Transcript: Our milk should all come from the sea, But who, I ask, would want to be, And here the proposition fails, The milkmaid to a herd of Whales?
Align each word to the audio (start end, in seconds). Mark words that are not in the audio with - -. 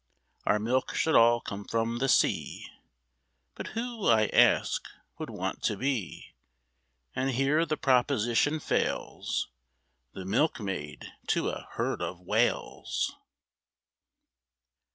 Our 0.47 0.57
milk 0.57 0.95
should 0.95 1.13
all 1.13 1.39
come 1.41 1.63
from 1.63 1.99
the 1.99 2.09
sea, 2.09 2.65
But 3.53 3.67
who, 3.77 4.07
I 4.07 4.31
ask, 4.33 4.83
would 5.19 5.29
want 5.29 5.61
to 5.65 5.77
be, 5.77 6.33
And 7.15 7.29
here 7.29 7.67
the 7.67 7.77
proposition 7.77 8.59
fails, 8.59 9.49
The 10.13 10.25
milkmaid 10.25 11.05
to 11.27 11.49
a 11.49 11.67
herd 11.73 12.01
of 12.01 12.19
Whales? 12.19 13.15